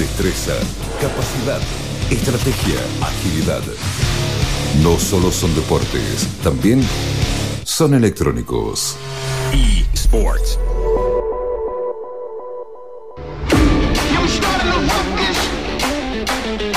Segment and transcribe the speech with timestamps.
[0.00, 0.54] destreza,
[0.98, 1.60] capacidad,
[2.10, 3.60] estrategia, agilidad.
[4.82, 6.80] No solo son deportes, también
[7.64, 8.96] son electrónicos.
[9.52, 10.58] eSports.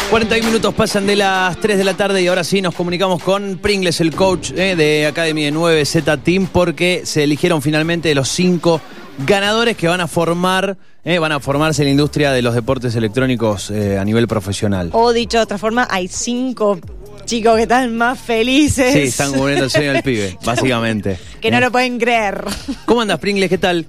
[0.09, 3.57] 41 minutos pasan de las 3 de la tarde y ahora sí nos comunicamos con
[3.57, 8.81] Pringles, el coach eh, de Academy de 9Z Team, porque se eligieron finalmente los cinco
[9.25, 12.95] ganadores que van a formar, eh, van a formarse en la industria de los deportes
[12.95, 14.89] electrónicos eh, a nivel profesional.
[14.93, 16.79] O dicho de otra forma, hay cinco
[17.25, 18.93] chicos que están más felices.
[18.93, 21.17] Sí, están cubriendo el sueño del pibe, básicamente.
[21.41, 22.43] que no lo pueden creer.
[22.85, 23.49] ¿Cómo andas, Pringles?
[23.49, 23.85] ¿Qué tal?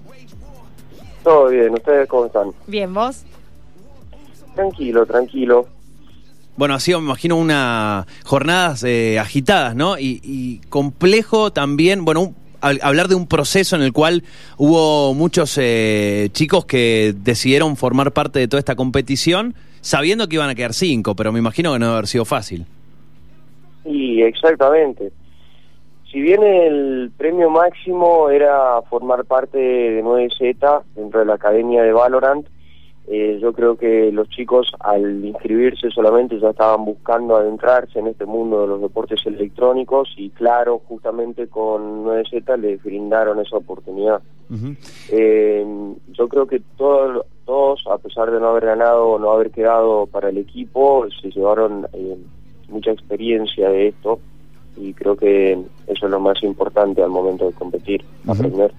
[1.22, 2.48] Todo bien, ¿ustedes cómo están?
[2.66, 3.22] Bien, ¿vos?
[4.55, 5.66] Tranquilo, tranquilo.
[6.56, 9.98] Bueno, ha sido, me imagino, unas jornadas eh, agitadas, ¿no?
[9.98, 12.36] Y, y complejo también, bueno, un-
[12.82, 14.23] hablar de un proceso en el cual
[14.56, 20.50] hubo muchos eh, chicos que decidieron formar parte de toda esta competición, sabiendo que iban
[20.50, 22.66] a quedar cinco, pero me imagino que no debe haber sido fácil.
[23.84, 25.12] Y exactamente.
[26.11, 31.92] Si bien el premio máximo era formar parte de 9Z dentro de la academia de
[31.92, 32.47] Valorant,
[33.06, 38.24] eh, yo creo que los chicos al inscribirse solamente ya estaban buscando adentrarse en este
[38.24, 44.22] mundo de los deportes electrónicos y claro, justamente con 9Z les brindaron esa oportunidad.
[45.10, 45.66] Eh,
[46.12, 50.06] yo creo que todos, todos, a pesar de no haber ganado o no haber quedado
[50.06, 52.16] para el equipo, se llevaron eh,
[52.69, 54.19] mucha experiencia de esto
[54.77, 55.52] y creo que
[55.86, 58.72] eso es lo más importante al momento de competir, aprender.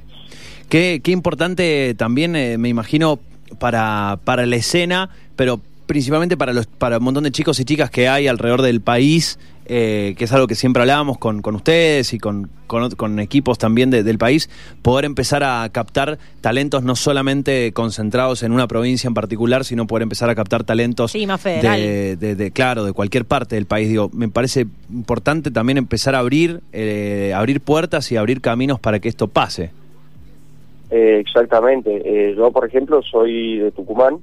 [0.67, 3.19] Qué, qué importante también, eh, me imagino,
[3.59, 7.91] para, para la escena, pero principalmente para, los, para un montón de chicos y chicas
[7.91, 9.37] que hay alrededor del país,
[9.67, 13.89] eh, que es algo que siempre hablábamos con, con ustedes y con, con, equipos también
[13.91, 14.49] de- del país,
[14.81, 20.03] poder empezar a captar talentos no solamente concentrados en una provincia en particular, sino poder
[20.03, 21.79] empezar a captar talentos Sí, más federal.
[21.79, 23.87] de, de- de- claro, de cualquier parte del país.
[23.89, 28.99] Digo, me parece importante también empezar a abrir, eh, abrir puertas y abrir caminos para
[28.99, 29.71] que esto pase.
[30.89, 32.01] Eh, exactamente.
[32.03, 34.19] Eh, yo, por ejemplo, soy de Tucumán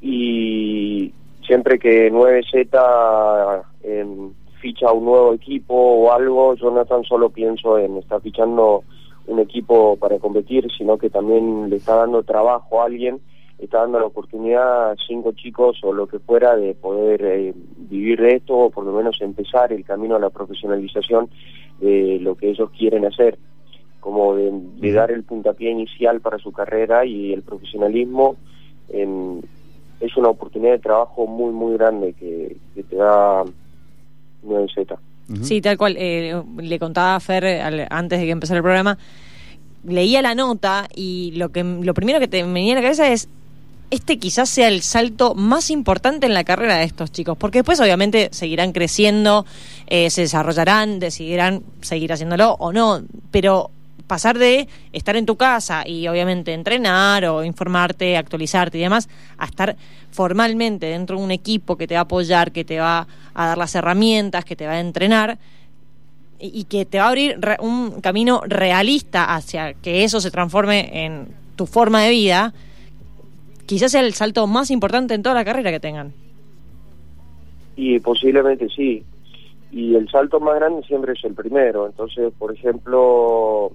[0.00, 1.12] y
[1.46, 4.30] siempre que 9Z em,
[4.60, 8.84] ficha un nuevo equipo o algo, yo no tan solo pienso en estar fichando
[9.26, 13.20] un equipo para competir, sino que también le está dando trabajo a alguien,
[13.58, 18.20] está dando la oportunidad a cinco chicos o lo que fuera de poder eh, vivir
[18.20, 21.30] de esto o por lo menos empezar el camino a la profesionalización
[21.80, 23.38] de lo que ellos quieren hacer
[24.04, 28.36] como de, de dar el puntapié inicial para su carrera y el profesionalismo
[28.90, 29.40] em,
[29.98, 33.44] es una oportunidad de trabajo muy muy grande que, que te da
[34.46, 34.96] 9Z.
[35.42, 35.96] Sí, tal cual.
[35.98, 38.98] eh, le contaba a Fer eh, al- antes de que empezara el programa.
[39.86, 43.10] Leía la nota y lo que lo primero que te me venía a la cabeza
[43.10, 43.28] es
[43.90, 47.80] este quizás sea el salto más importante en la carrera de estos chicos, porque después
[47.80, 49.46] obviamente seguirán creciendo,
[49.86, 53.70] eh, se desarrollarán, decidirán seguir haciéndolo o no, pero
[54.06, 59.46] pasar de estar en tu casa y obviamente entrenar o informarte, actualizarte y demás, a
[59.46, 59.76] estar
[60.10, 63.58] formalmente dentro de un equipo que te va a apoyar, que te va a dar
[63.58, 65.38] las herramientas, que te va a entrenar
[66.38, 71.04] y que te va a abrir re- un camino realista hacia que eso se transforme
[71.04, 72.52] en tu forma de vida,
[73.66, 76.12] quizás sea el salto más importante en toda la carrera que tengan.
[77.76, 79.02] Y posiblemente sí.
[79.72, 81.86] Y el salto más grande siempre es el primero.
[81.86, 83.72] Entonces, por ejemplo,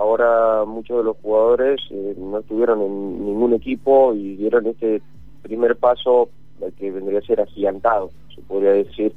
[0.00, 5.02] ahora muchos de los jugadores eh, no estuvieron en ningún equipo y dieron este
[5.42, 6.30] primer paso
[6.62, 9.12] eh, que vendría a ser agigantado, se podría decir,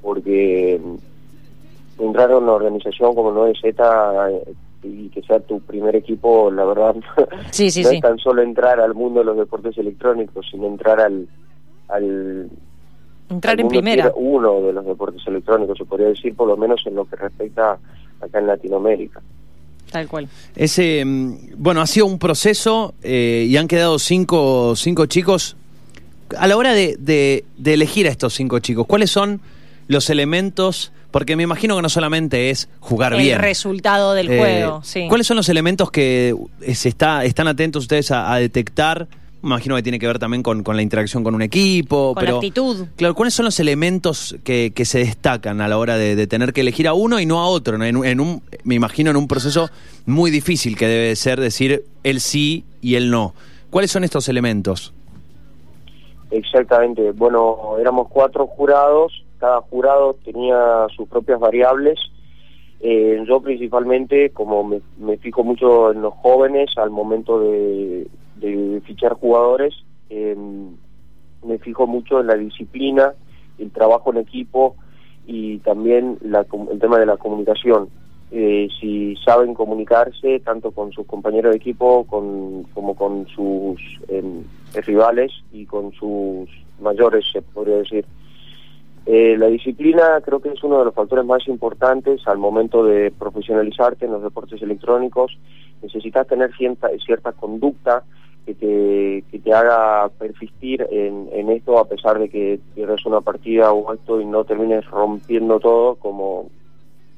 [0.00, 4.54] porque mm, entrar a una organización como 9Z eh,
[4.84, 6.96] y que sea tu primer equipo, la verdad,
[7.50, 7.96] Sí, sí, no sí.
[7.96, 11.28] es tan solo entrar al mundo de los deportes electrónicos, sino entrar al,
[11.88, 12.48] al
[13.28, 14.10] Entrar al en primera.
[14.16, 17.78] uno de los deportes electrónicos, se podría decir, por lo menos en lo que respecta
[18.20, 19.20] acá en Latinoamérica.
[19.92, 20.28] Tal cual.
[20.56, 25.56] Ese, mm, bueno, ha sido un proceso eh, y han quedado cinco, cinco chicos.
[26.38, 29.40] A la hora de, de- de elegir a estos cinco chicos, ¿cuáles son
[29.88, 30.92] los elementos?
[31.10, 33.38] Porque me imagino que no solamente es jugar El bien.
[33.38, 35.04] resultado del Eh, juego, sí.
[35.10, 39.08] ¿Cuáles son los elementos que eh, se está, están atentos ustedes a, a detectar?
[39.42, 42.14] Me imagino que tiene que ver también con, con la interacción con un equipo.
[42.14, 42.86] Con la pero, actitud.
[42.96, 46.52] Claro, ¿cuáles son los elementos que, que se destacan a la hora de, de tener
[46.52, 47.76] que elegir a uno y no a otro?
[47.76, 47.84] ¿no?
[47.84, 49.68] En, un- en un, me imagino en un proceso
[50.06, 53.34] muy difícil que debe ser decir el sí y el no.
[53.70, 54.92] ¿Cuáles son estos elementos?
[56.30, 57.10] Exactamente.
[57.12, 61.98] Bueno, éramos cuatro jurados, cada jurado tenía sus propias variables.
[62.80, 68.06] Eh, yo principalmente, como me, me fijo mucho en los jóvenes al momento de,
[68.42, 69.74] de fichar jugadores,
[70.10, 70.36] eh,
[71.44, 73.14] me fijo mucho en la disciplina,
[73.58, 74.76] el trabajo en equipo
[75.26, 77.88] y también el tema de la comunicación.
[78.34, 83.78] Eh, si saben comunicarse tanto con sus compañeros de equipo con, como con sus
[84.08, 84.42] em,
[84.86, 86.48] rivales y con sus
[86.80, 88.06] mayores, se podría decir.
[89.04, 93.10] Eh, la disciplina creo que es uno de los factores más importantes al momento de
[93.10, 95.36] profesionalizarte en los deportes electrónicos.
[95.82, 98.04] Necesitas tener cierta, cierta conducta
[98.46, 103.20] que te, que te haga persistir en, en esto a pesar de que pierdas una
[103.20, 106.50] partida o esto y no termines rompiendo todo como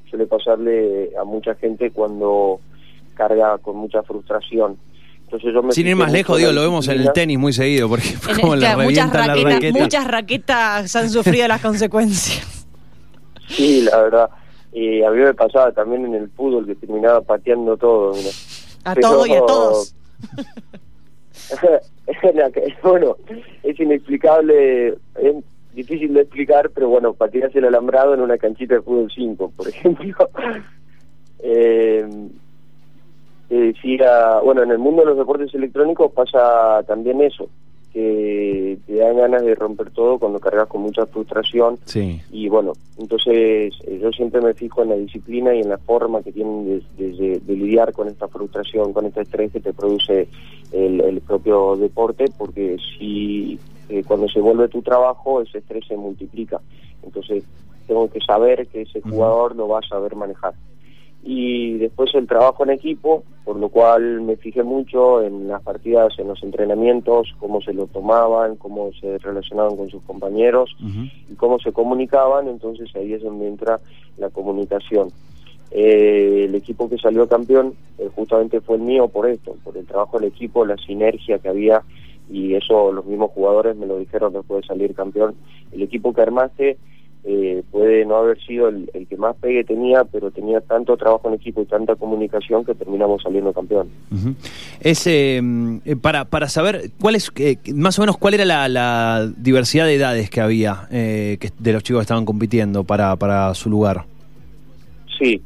[0.09, 2.59] suele pasarle a mucha gente cuando
[3.15, 4.77] carga con mucha frustración.
[5.23, 7.89] Entonces yo me Sin ir más lejos, digo, lo vemos en el tenis muy seguido,
[7.89, 9.79] porque En- como le claro, muchas, la raquetas, raqueta.
[9.79, 12.67] muchas raquetas han sufrido las consecuencias.
[13.47, 14.29] Sí, la verdad.
[14.73, 18.13] Eh, a mí me pasaba también en el fútbol que terminaba pateando todo.
[18.13, 18.29] mira.
[18.83, 19.95] A Pero- todo y a todos.
[22.83, 23.17] Bueno,
[23.63, 25.35] es inexplicable, es
[25.73, 29.67] difícil de explicar, pero bueno, pateas el alambrado en una canchita de fútbol 5, por
[29.69, 30.29] ejemplo.
[31.39, 32.07] eh,
[33.49, 37.49] decía, bueno, en el mundo de los deportes electrónicos pasa también eso,
[37.91, 42.21] que te dan ganas de romper todo cuando cargas con mucha frustración Sí.
[42.31, 46.21] y bueno, entonces eh, yo siempre me fijo en la disciplina y en la forma
[46.21, 50.27] que tienen de, de- de lidiar con esta frustración, con este estrés que te produce
[50.71, 55.95] el, el propio deporte, porque si eh, cuando se vuelve tu trabajo, ese estrés se
[55.95, 56.59] multiplica.
[57.03, 57.43] Entonces
[57.87, 60.53] tengo que saber que ese jugador lo va a saber manejar.
[61.27, 66.13] Y después el trabajo en equipo, por lo cual me fijé mucho en las partidas,
[66.19, 70.75] en los entrenamientos, cómo se lo tomaban, cómo se relacionaban con sus compañeros
[71.27, 73.79] y cómo se comunicaban, entonces ahí es donde entra
[74.17, 75.09] la comunicación.
[75.71, 79.85] Eh, el equipo que salió campeón eh, justamente fue el mío por esto, por el
[79.85, 81.81] trabajo del equipo, la sinergia que había
[82.29, 85.35] y eso los mismos jugadores me lo dijeron después de salir campeón.
[85.71, 86.77] El equipo que armaste
[87.27, 91.27] eh, puede no haber sido el, el que más pegue tenía, pero tenía tanto trabajo
[91.27, 93.89] en equipo y tanta comunicación que terminamos saliendo campeón.
[94.11, 94.35] Ujú.
[94.79, 95.41] Es, eh,
[95.85, 99.85] eh, para, para saber cuál es, eh, más o menos cuál era la, la diversidad
[99.85, 103.69] de edades que había eh, que, de los chicos que estaban compitiendo para, para su
[103.69, 104.03] lugar.
[105.17, 105.41] Sí,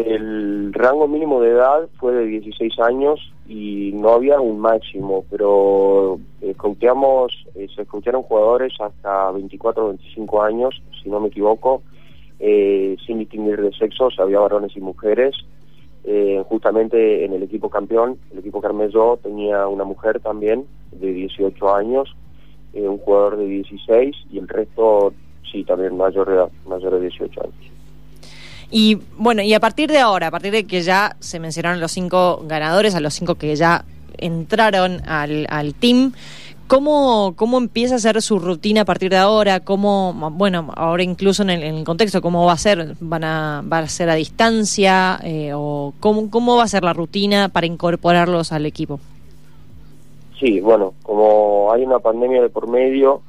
[0.00, 6.18] el rango mínimo de edad fue de 16 años y no había un máximo, pero
[6.40, 11.82] escouteamos, eh, se escucharon jugadores hasta 24 o 25 años, si no me equivoco,
[12.38, 15.34] eh, sin distinguir de sexos, había varones y mujeres.
[16.04, 21.74] Eh, justamente en el equipo campeón, el equipo yo, tenía una mujer también de 18
[21.74, 22.12] años,
[22.72, 25.12] eh, un jugador de 16 y el resto,
[25.50, 27.72] sí, también mayor de edad, mayor de 18 años.
[28.74, 31.92] Y bueno, y a partir de ahora, a partir de que ya se mencionaron los
[31.92, 33.84] cinco ganadores, a los cinco que ya
[34.16, 36.12] entraron al, al team,
[36.68, 39.60] ¿cómo, ¿cómo empieza a ser su rutina a partir de ahora?
[39.60, 42.96] ¿Cómo, bueno, ahora incluso en el, en el contexto, cómo va a ser?
[42.98, 45.20] ¿Van a, ¿Va a ser a distancia?
[45.22, 49.00] Eh, ¿O cómo, cómo va a ser la rutina para incorporarlos al equipo?
[50.40, 53.20] Sí, bueno, como hay una pandemia de por medio,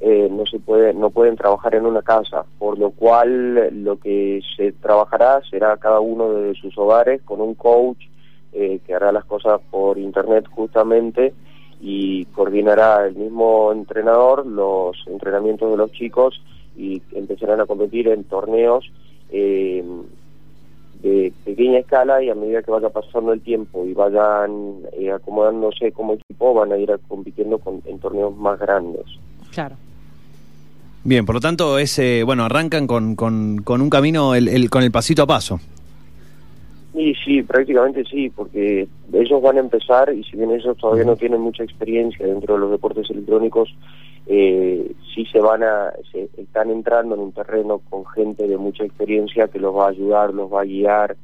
[0.00, 4.40] eh, no se puede, no pueden trabajar en una casa, por lo cual lo que
[4.56, 7.98] se trabajará será cada uno de sus hogares con un coach
[8.52, 11.34] eh, que hará las cosas por internet justamente
[11.80, 16.40] y coordinará el mismo entrenador los entrenamientos de los chicos
[16.76, 18.90] y empezarán a competir en torneos
[19.30, 19.84] eh,
[21.02, 25.92] de pequeña escala y a medida que vaya pasando el tiempo y vayan eh, acomodándose
[25.92, 29.04] como equipo van a ir compitiendo con, en torneos más grandes.
[29.52, 29.76] Claro.
[31.04, 34.68] Bien, por lo tanto, es, eh, bueno, arrancan con, con, con un camino, el, el-
[34.70, 35.58] con el pasito a paso.
[36.94, 41.16] Y sí, prácticamente sí, porque ellos van a empezar y si bien ellos todavía no
[41.16, 43.72] tienen mucha experiencia dentro de los deportes electrónicos,
[44.26, 48.84] eh, sí se van a, se están entrando en un terreno con gente de mucha
[48.84, 51.16] experiencia que los va a ayudar, los va a guiar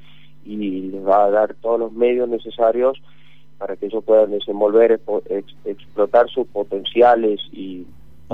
[0.47, 0.57] y
[0.93, 3.03] les va a dar todos los medios necesarios
[3.59, 7.85] para que ellos puedan desenvolver, ex- explotar sus potenciales y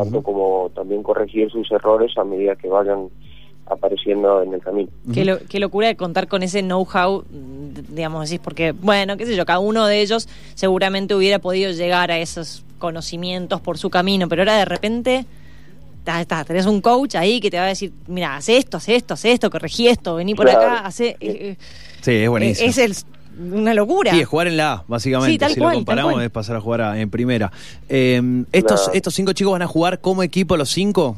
[0.04, 3.08] tanto como también corregir sus errores a medida que vayan
[3.66, 4.90] apareciendo en el camino.
[5.14, 7.24] Qué, lo- qué locura de contar con ese know-how,
[7.88, 12.10] digamos, decís, porque, bueno, qué sé yo, cada uno de ellos seguramente hubiera podido llegar
[12.10, 15.24] a esos conocimientos por su camino, pero ahora de repente
[16.02, 18.96] ta, ta, tenés un coach ahí que te va a decir, mira, hace esto, hace
[18.96, 20.60] esto, hace esto, corregí esto, vení por Claro.
[20.62, 21.16] acá, hace...
[21.20, 21.56] eh,
[22.00, 22.70] Sí, es eh, buenísimo.
[22.70, 22.96] es el,
[23.38, 24.12] una locura.
[24.12, 25.32] Sí, es jugar en la A, básicamente.
[25.32, 26.24] Sí, tal si cual, lo tal comparamos, cual.
[26.24, 27.50] es pasar a jugar a- en primera.
[27.88, 28.90] Eh, estos.
[28.94, 31.16] ¿Estos cinco chicos van a jugar como equipo los cinco?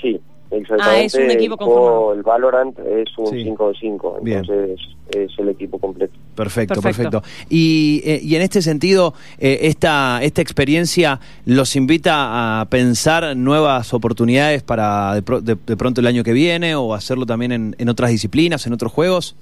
[0.00, 1.00] Sí, Exactamente.
[1.00, 2.14] Ah, es un equipo conformado.
[2.14, 3.44] el Valorant es un Sí.
[3.44, 4.38] 5 de 5, Bien.
[4.38, 6.14] entonces es el equipo completo.
[6.34, 7.20] Perfecto, perfecto.
[7.20, 7.44] Perfecto.
[7.50, 13.92] Y, eh, y en este sentido, eh, esta, esta experiencia los invita a pensar nuevas
[13.92, 17.76] oportunidades para de, pro- de- de pronto el año que viene o hacerlo también en,
[17.78, 19.36] en otras disciplinas, en otros juegos.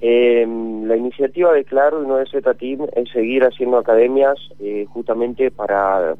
[0.00, 0.46] Eh,
[0.84, 6.16] la iniciativa de Claro y 9Z Team es seguir haciendo academias eh, justamente para,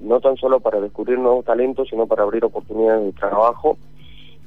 [0.00, 3.78] no tan solo para descubrir nuevos talentos, sino para abrir oportunidades de trabajo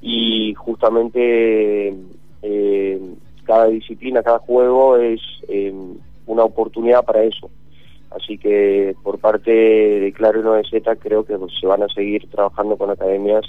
[0.01, 1.95] y justamente
[2.41, 2.99] eh,
[3.45, 5.73] cada disciplina, cada juego es eh,
[6.27, 7.49] una oportunidad para eso.
[8.11, 12.77] Así que por parte de Claro y 9Z creo que se van a seguir trabajando
[12.77, 13.45] con academias.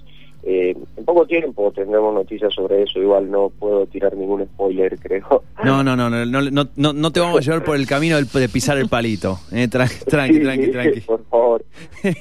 [0.48, 5.42] Eh, en poco tiempo tendremos noticias sobre eso, igual no puedo tirar ningún spoiler, creo.
[5.64, 8.16] No, no, no, no, no, no, no, no te vamos a llevar por el camino
[8.22, 9.40] de pisar el palito.
[9.50, 11.00] Eh, tra- tranqui, tranqui, tranqui.
[11.00, 11.64] Por favor.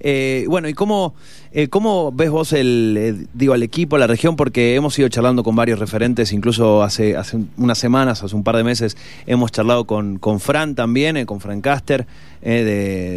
[0.00, 1.14] Eh, bueno, ¿y cómo,
[1.52, 4.36] eh, cómo ves vos el, eh, digo, el equipo, la región?
[4.36, 8.56] Porque hemos ido charlando con varios referentes, incluso hace, hace unas semanas, hace un par
[8.56, 12.06] de meses, hemos charlado con, con Fran también, eh, con Fran Caster,
[12.42, 12.62] eh,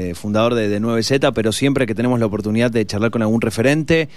[0.08, 3.42] de, fundador de, de 9Z, pero siempre que tenemos la oportunidad de charlar con algún
[3.42, 4.10] referente,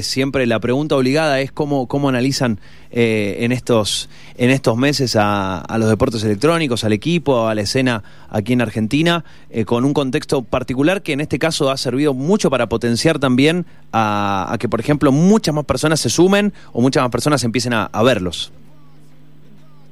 [0.00, 2.58] siempre la pregunta obligada es cómo, cómo analizan
[2.90, 7.62] eh, en, estos, en estos meses a, a los deportes electrónicos, al equipo, a la
[7.62, 12.14] escena aquí en Argentina, eh, con un contexto particular que en este caso ha servido
[12.14, 16.80] mucho para potenciar también a, a que, por ejemplo, muchas más personas se sumen o
[16.80, 18.52] muchas más personas empiecen a, a verlos.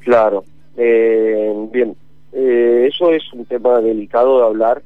[0.00, 0.44] Claro.
[0.76, 1.94] Eh, bien,
[2.36, 4.82] Eh, eso es un tema delicado de hablar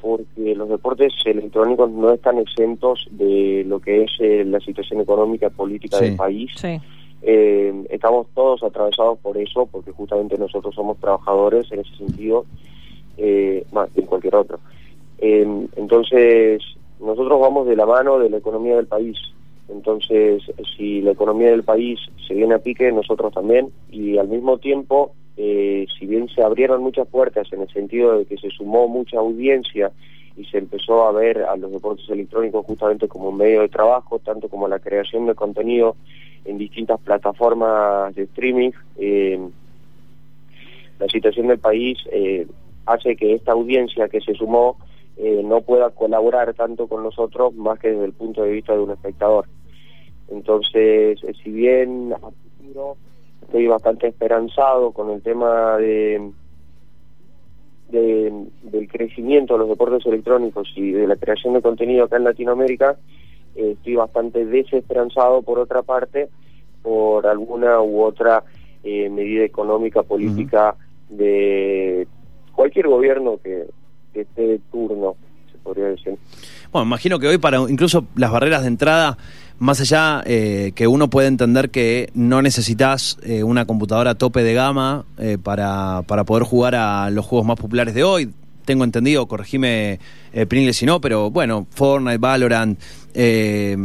[0.00, 5.48] porque los deportes electrónicos no están exentos de lo que es eh, la situación económica
[5.48, 6.04] y política Sí.
[6.04, 6.50] del país.
[6.54, 6.78] Sí.
[7.22, 12.44] Eh, estamos todos atravesados por eso, porque justamente nosotros somos trabajadores en ese sentido,
[13.16, 14.60] eh, más que en cualquier otro.
[15.18, 16.62] Eh, entonces,
[17.00, 19.16] nosotros vamos de la mano de la economía del país.
[19.68, 20.42] Entonces,
[20.76, 23.70] si la economía del país se viene a pique, nosotros también.
[23.90, 28.24] Y al mismo tiempo, eh, si bien se abrieron muchas puertas en el sentido de
[28.24, 29.92] que se sumó mucha audiencia
[30.36, 34.18] y se empezó a ver a los deportes electrónicos justamente como un medio de trabajo,
[34.18, 35.96] tanto como la creación de contenido
[36.46, 39.38] en distintas plataformas de streaming, eh,
[40.98, 42.46] la situación del país eh,
[42.86, 44.78] hace que esta audiencia que se sumó
[45.16, 48.80] eh, no pueda colaborar tanto con nosotros más que desde el punto de vista de
[48.80, 49.46] un espectador.
[50.30, 52.96] Entonces, si bien a futuro
[53.42, 56.30] estoy bastante esperanzado con el tema de-
[57.90, 62.96] del crecimiento de los deportes electrónicos y de la creación de contenido acá en Latinoamérica,
[63.56, 66.28] eh, estoy bastante desesperanzado por otra parte
[66.82, 68.44] por alguna u otra
[68.84, 70.76] eh, medida económica, política
[71.08, 72.06] de
[72.52, 73.66] cualquier gobierno que,
[74.12, 75.16] que esté de turno,
[75.50, 76.16] se podría decir.
[76.72, 79.18] Bueno, imagino que hoy para incluso las barreras de entrada,
[79.58, 84.42] más allá eh, que uno puede entender que no necesitas eh, una computadora a tope
[84.42, 88.30] de gama eh, para, para poder jugar a los juegos más populares de hoy.
[88.66, 89.98] Tengo entendido, corregime
[90.32, 92.78] eh, Pringle si no, pero bueno, Fortnite, Valorant,
[93.14, 93.76] eh,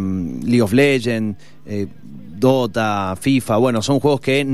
[0.44, 1.88] League of Legends, eh,
[2.38, 4.46] Dota, FIFA, bueno, son juegos que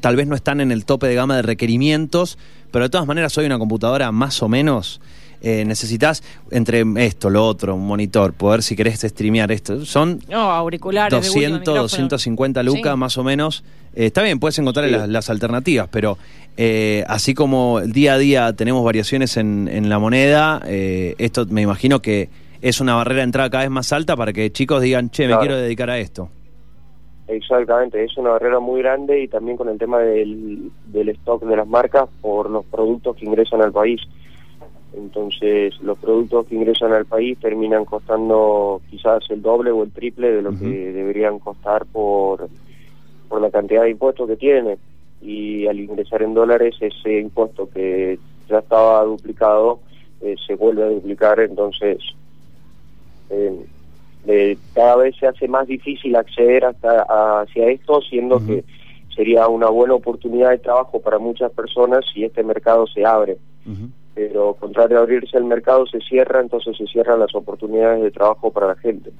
[0.00, 2.38] tal vez no están en el tope de gama de requerimientos,
[2.70, 5.02] pero de todas maneras hoy una computadora más o menos
[5.44, 9.84] eh, necesitas entre esto, lo otro, un monitor, poder si querés streamear esto.
[9.84, 11.10] Son No, auriculares.
[11.12, 11.82] de última, 200, micrófono.
[11.82, 12.98] 250 lucas Sí.
[12.98, 13.62] más o menos.
[13.94, 14.92] Eh, está bien, puedes encontrar Sí.
[14.92, 16.18] las, las alternativas, pero
[16.56, 21.62] eh, así como día a día tenemos variaciones en, en la moneda, eh, esto me
[21.62, 22.28] imagino que
[22.62, 25.28] es una barrera de entrada cada vez más alta para que chicos digan, che, me
[25.28, 25.40] Claro.
[25.42, 26.30] quiero dedicar a esto.
[27.26, 31.56] Exactamente, es una barrera muy grande y también con el tema del, del stock de
[31.56, 34.00] las marcas por los productos que ingresan al país.
[34.96, 40.30] Entonces, los productos que ingresan al país terminan costando quizás el doble o el triple
[40.30, 42.48] de lo que deberían costar por,
[43.28, 44.78] por la cantidad de impuestos que tiene.
[45.20, 49.80] Y al ingresar en dólares, ese impuesto que ya estaba duplicado
[50.20, 51.40] eh, se vuelve a duplicar.
[51.40, 51.98] Entonces,
[53.30, 53.66] eh,
[54.26, 58.64] eh, cada vez se hace más difícil acceder hasta hacia esto, siendo que
[59.14, 63.38] sería una buena oportunidad de trabajo para muchas personas si este mercado se abre.
[64.14, 68.50] Pero contrario a abrirse el mercado se cierra, entonces se cierran las oportunidades de trabajo
[68.52, 69.10] para la gente.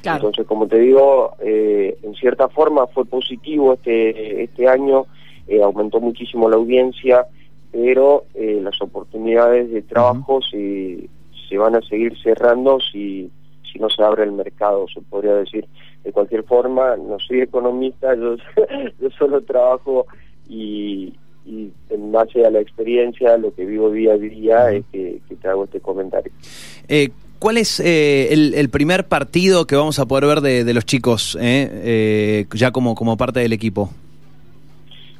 [0.00, 0.16] Claro.
[0.16, 5.06] Entonces, como te digo, eh, en cierta forma fue positivo este este año,
[5.46, 7.26] eh, aumentó muchísimo la audiencia,
[7.70, 11.08] pero eh, las oportunidades de trabajo se,
[11.48, 13.30] se van a seguir cerrando si,
[13.70, 15.66] si no se abre el mercado, se podría decir.
[16.04, 18.36] De cualquier forma, no soy economista, yo,
[19.00, 20.06] yo solo trabajo
[20.48, 25.20] y, y en base a la experiencia, lo que vivo día a día, es que,
[25.28, 26.32] que te hago este comentario.
[26.88, 30.74] Eh, ¿Cuál es eh, el, el primer partido que vamos a poder ver de, de
[30.74, 33.90] los chicos eh, eh, ya como, como parte del equipo?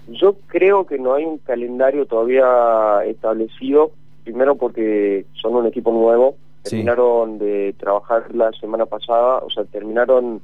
[0.09, 3.93] Yo creo que no hay un calendario todavía establecido,
[4.25, 6.77] primero porque son un equipo nuevo, Sí.
[6.77, 10.41] terminaron de trabajar la semana pasada, o sea, terminaron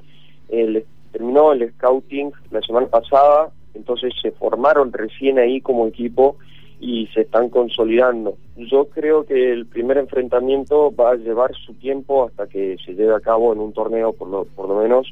[0.49, 6.37] el terminó el scouting la semana pasada, entonces se formaron recién ahí como equipo
[6.81, 8.37] y se están consolidando.
[8.57, 13.15] Yo creo que el primer enfrentamiento va a llevar su tiempo hasta que se lleve
[13.15, 15.11] a cabo en un torneo por lo, por lo menos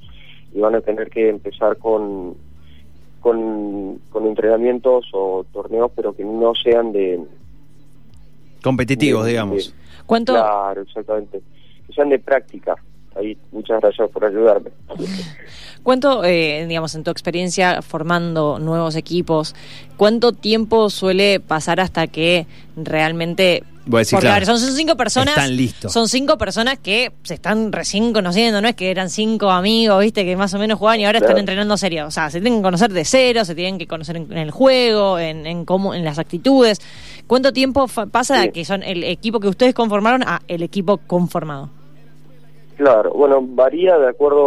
[0.54, 2.34] y van a tener que empezar con
[3.20, 7.20] con, con entrenamientos o torneos pero que no sean de
[8.62, 9.56] Competitivos, de- digamos.
[9.68, 9.72] de-
[10.06, 11.40] ¿Cuánto, Claro, exactamente.
[11.86, 12.76] Que sean de práctica.
[13.18, 14.70] Ahí, muchas gracias por ayudarme.
[15.82, 19.54] cuánto eh, digamos, en tu experiencia formando nuevos equipos,
[19.96, 22.46] cuánto tiempo suele pasar hasta que
[22.76, 23.62] realmente...
[23.88, 25.36] Voy a decir, porque claro, a ver, son, son cinco personas.
[25.36, 25.92] están listos.
[25.92, 30.24] Son cinco personas que se están recién conociendo, no es que eran cinco amigos, viste,
[30.24, 32.04] que más o menos jugaban y ahora están entrenando serio.
[32.06, 34.50] O sea, se tienen que conocer de cero, se tienen que conocer en, en el
[34.50, 36.80] juego, en, en cómo, en las actitudes.
[37.28, 38.40] ¿Cuánto tiempo pasa Sí.
[38.42, 41.70] de que son el equipo que ustedes conformaron a el equipo conformado?
[42.76, 44.44] Claro, bueno, varía de acuerdo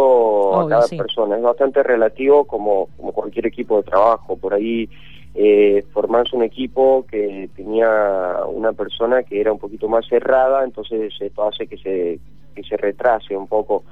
[0.50, 0.96] Obvio, a cada sí.
[0.96, 1.36] persona.
[1.36, 4.36] Es bastante relativo como, como cualquier equipo de trabajo.
[4.36, 4.88] Por ahí
[5.34, 11.12] eh, formarse un equipo que tenía una persona que era un poquito más cerrada, entonces
[11.20, 12.20] esto hace que se,
[12.54, 13.82] que se retrase un poco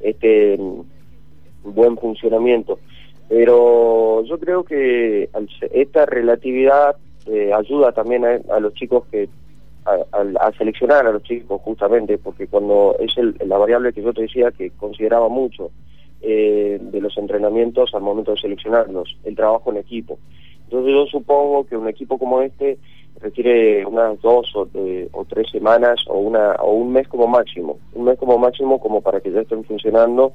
[0.00, 2.78] este mm, buen funcionamiento.
[3.28, 5.28] Pero yo creo que
[5.72, 9.28] esta relatividad eh, ayuda también a, a los chicos que
[9.94, 14.02] a, a- a seleccionar a los chicos justamente porque cuando es el- la variable que
[14.02, 15.70] yo te decía que consideraba mucho
[16.20, 20.18] eh, de los entrenamientos al momento de seleccionarlos el trabajo en equipo
[20.64, 22.78] entonces yo supongo que un equipo como este
[23.20, 27.78] requiere unas dos o, eh, o tres semanas o una o un mes como máximo
[27.92, 30.32] un mes como máximo como para que ya estén funcionando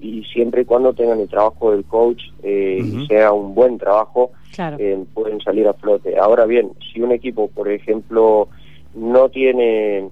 [0.00, 4.32] y siempre y cuando tengan el trabajo del coach eh, y sea un buen trabajo
[4.54, 4.76] Claro.
[4.78, 6.16] eh, pueden salir a flote.
[6.16, 8.50] Ahora bien, si un equipo, por ejemplo,
[8.94, 10.08] no tiene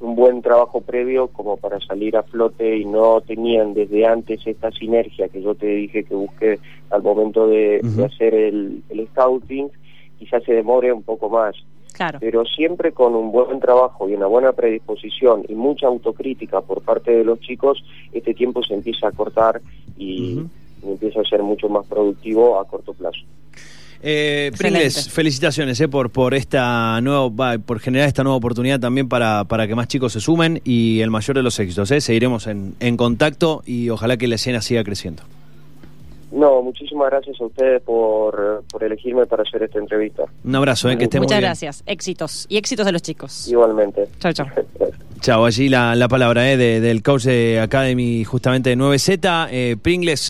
[0.00, 4.70] un buen trabajo previo como para salir a flote y no tenían desde antes esta
[4.72, 6.58] sinergia que yo te dije que busqué
[6.90, 9.70] al momento de, hacer el, el scouting,
[10.18, 11.54] quizás se demore un poco más.
[11.92, 12.18] Claro.
[12.20, 17.12] Pero siempre con un buen trabajo y una buena predisposición y mucha autocrítica por parte
[17.12, 19.60] de los chicos, este tiempo se empieza a cortar
[19.96, 20.40] y,
[20.82, 23.20] y empieza a ser mucho más productivo a corto plazo.
[24.02, 24.50] Eh.
[24.58, 29.44] Pringles, felicitaciones eh, por, por esta nueva, va, por generar esta nueva oportunidad también para,
[29.44, 31.90] para que más chicos se sumen y el mayor de los éxitos.
[31.92, 32.00] eh.
[32.00, 35.22] Seguiremos en, en contacto y ojalá que la escena siga creciendo.
[36.32, 40.22] No, muchísimas gracias a ustedes por, por elegirme para hacer esta entrevista.
[40.44, 41.48] Un abrazo, eh, que esté Muchas muy bien.
[41.50, 41.82] gracias.
[41.84, 42.46] Éxitos.
[42.48, 43.46] Y éxitos de los chicos.
[43.48, 44.06] Igualmente.
[44.18, 44.46] Chao, chao.
[45.20, 49.76] Chao, allí la, la palabra eh, de- del coach de Academy justamente de 9Z, eh,
[49.80, 50.20] Pringles.